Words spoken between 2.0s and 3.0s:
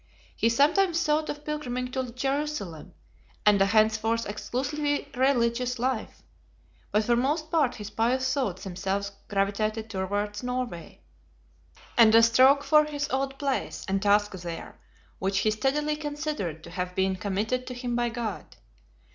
Jerusalem,